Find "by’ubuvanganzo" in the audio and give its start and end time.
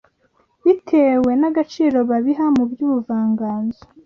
2.71-3.81